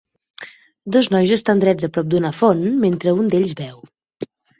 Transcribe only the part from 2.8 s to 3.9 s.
mentre un d'ells beu.